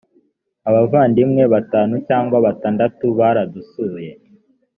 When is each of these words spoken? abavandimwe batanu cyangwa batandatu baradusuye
abavandimwe 0.69 1.43
batanu 1.53 1.93
cyangwa 2.07 2.37
batandatu 2.45 3.05
baradusuye 3.19 4.11